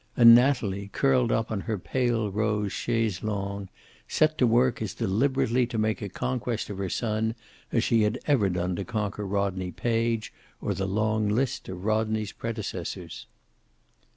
[0.17, 3.67] And Natalie, curled up on her pale rose chaise longue,
[4.07, 7.35] set to work as deliberately to make a conquest of her son
[7.71, 12.31] as she had ever done to conquer Rodney Page, or the long list of Rodney's
[12.31, 13.27] predecessors.